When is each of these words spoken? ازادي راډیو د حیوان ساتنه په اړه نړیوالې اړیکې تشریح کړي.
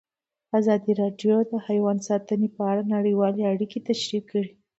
ازادي 0.59 0.91
راډیو 1.01 1.35
د 1.51 1.53
حیوان 1.67 1.97
ساتنه 2.07 2.47
په 2.55 2.61
اړه 2.71 2.83
نړیوالې 2.95 3.43
اړیکې 3.53 3.79
تشریح 3.89 4.23
کړي. 4.31 4.51